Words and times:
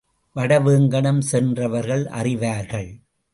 வடவேங்கடம் 0.35 1.19
சென்றவர்கள் 1.19 2.05
அறிவார்கள். 2.05 2.89